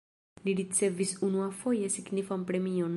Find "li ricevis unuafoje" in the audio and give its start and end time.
0.47-1.93